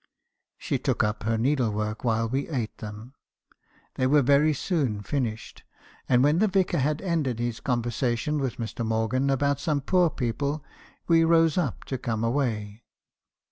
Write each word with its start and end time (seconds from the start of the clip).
She 0.57 0.79
took 0.79 1.03
up 1.03 1.21
her 1.21 1.37
needle 1.37 1.69
work 1.69 2.03
while 2.03 2.27
we 2.27 2.49
ate 2.49 2.75
theth: 2.79 3.09
they 3.93 4.07
were 4.07 4.23
very 4.23 4.51
soon 4.51 5.03
finished, 5.03 5.61
and 6.09 6.23
when 6.23 6.39
the 6.39 6.47
vicar 6.47 6.79
had 6.79 7.03
ended 7.03 7.37
his 7.37 7.59
conversation 7.59 8.39
with 8.39 8.55
Mr. 8.57 8.83
Morgan 8.83 9.29
about 9.29 9.59
some 9.59 9.79
poor 9.79 10.09
people, 10.09 10.65
we 11.07 11.23
rose 11.23 11.55
up 11.55 11.83
to 11.83 11.99
come 11.99 12.23
away. 12.23 12.81